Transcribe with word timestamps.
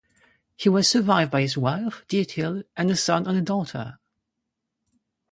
He 0.55 0.67
was 0.67 0.87
survived 0.87 1.29
by 1.29 1.41
his 1.41 1.55
wife, 1.59 2.03
Diethild, 2.07 2.63
and 2.75 2.89
a 2.89 2.95
son 2.95 3.27
and 3.27 3.37
a 3.37 3.41
daughter. 3.43 3.99